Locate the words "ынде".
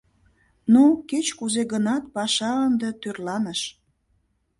2.67-2.89